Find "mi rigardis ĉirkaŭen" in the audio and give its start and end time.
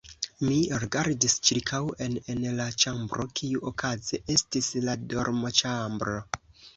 0.45-2.15